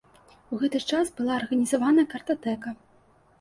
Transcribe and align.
У 0.55 0.57
гэта 0.61 0.79
ж 0.85 0.95
час 0.95 1.11
была 1.19 1.33
арганізавана 1.41 2.07
картатэка. 2.15 2.75